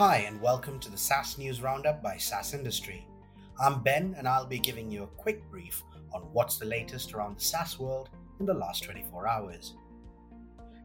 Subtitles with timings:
[0.00, 3.06] Hi, and welcome to the SaaS News Roundup by SaaS Industry.
[3.58, 5.82] I'm Ben, and I'll be giving you a quick brief
[6.14, 8.08] on what's the latest around the SaaS world
[8.38, 9.74] in the last 24 hours.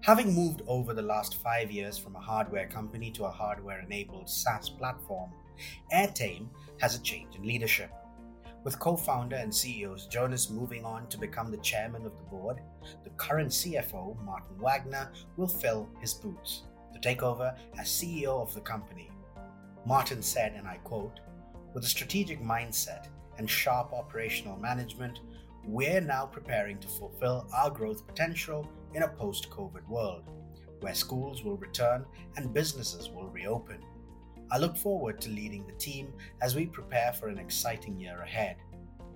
[0.00, 4.28] Having moved over the last five years from a hardware company to a hardware enabled
[4.28, 5.30] SaaS platform,
[5.92, 6.48] Airtame
[6.80, 7.92] has a change in leadership.
[8.64, 12.62] With co founder and CEO Jonas moving on to become the chairman of the board,
[13.04, 16.64] the current CFO, Martin Wagner, will fill his boots
[17.04, 19.10] take over as CEO of the company.
[19.84, 21.20] Martin said, and I quote,
[21.74, 25.20] with a strategic mindset and sharp operational management,
[25.66, 30.24] we're now preparing to fulfill our growth potential in a post COVID world,
[30.80, 33.84] where schools will return and businesses will reopen.
[34.50, 38.56] I look forward to leading the team as we prepare for an exciting year ahead.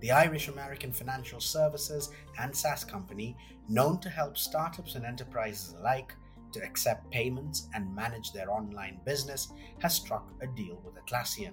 [0.00, 2.10] The Irish American financial services
[2.40, 3.36] and SaaS company,
[3.68, 6.12] known to help startups and enterprises alike
[6.52, 11.52] to accept payments and manage their online business, has struck a deal with Atlassian.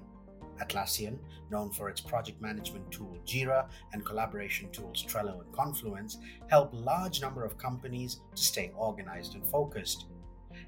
[0.62, 1.18] Atlassian,
[1.50, 7.22] known for its project management tool Jira and collaboration tools Trello and Confluence, help large
[7.22, 10.06] number of companies to stay organized and focused.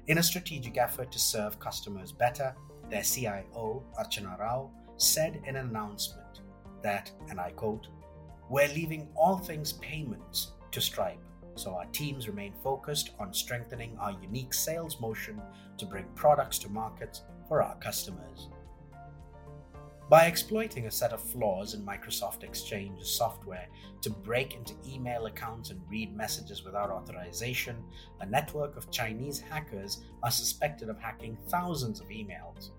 [0.08, 2.54] In a strategic effort to serve customers better,
[2.90, 6.40] their CIO, Archana Rao, said in an announcement
[6.82, 7.88] that, and I quote,
[8.48, 11.22] We're leaving all things payments to Stripe,
[11.56, 15.40] so our teams remain focused on strengthening our unique sales motion
[15.78, 18.48] to bring products to market for our customers.
[20.08, 23.66] By exploiting a set of flaws in Microsoft Exchange software
[24.02, 27.82] to break into email accounts and read messages without authorization,
[28.20, 32.70] a network of Chinese hackers are suspected of hacking thousands of emails.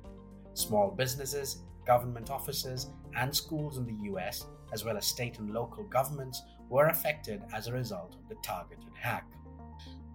[0.53, 5.83] Small businesses, government offices, and schools in the US, as well as state and local
[5.83, 9.27] governments, were affected as a result of the targeted hack.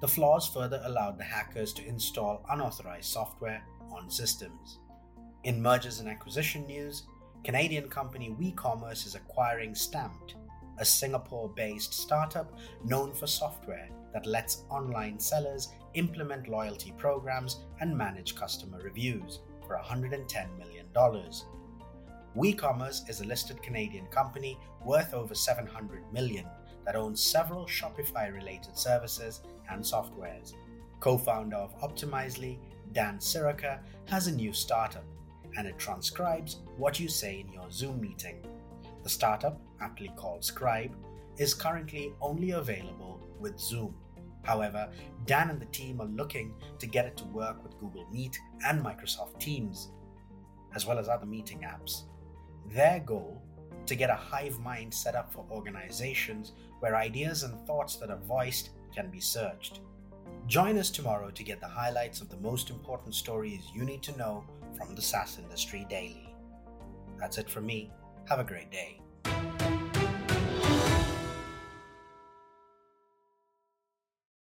[0.00, 4.80] The flaws further allowed the hackers to install unauthorized software on systems.
[5.44, 7.04] In mergers and acquisition news,
[7.44, 10.36] Canadian company WeCommerce is acquiring Stamped,
[10.78, 17.96] a Singapore based startup known for software that lets online sellers implement loyalty programs and
[17.96, 20.86] manage customer reviews for $110 million.
[22.36, 26.46] WeCommerce is a listed Canadian company worth over 700 million
[26.86, 30.54] that owns several Shopify related services and softwares.
[31.00, 32.58] Co founder of Optimizely,
[32.92, 35.04] Dan Siroker, has a new startup
[35.58, 38.42] and it transcribes what you say in your Zoom meeting.
[39.02, 40.96] The startup, aptly called Scribe,
[41.36, 43.94] is currently only available with Zoom.
[44.42, 44.90] However,
[45.26, 48.82] Dan and the team are looking to get it to work with Google Meet and
[48.82, 49.90] Microsoft Teams,
[50.74, 52.04] as well as other meeting apps.
[52.70, 53.42] Their goal
[53.86, 58.18] to get a hive mind set up for organizations where ideas and thoughts that are
[58.18, 59.80] voiced can be searched.
[60.46, 64.16] Join us tomorrow to get the highlights of the most important stories you need to
[64.16, 64.44] know
[64.76, 66.34] from the SaaS industry daily.
[67.18, 67.90] That's it from me.
[68.28, 69.00] Have a great day.